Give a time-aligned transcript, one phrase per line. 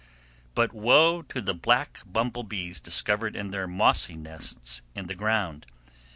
[0.55, 5.67] But woe to the black bumblebees discovered in their mossy nests in the ground!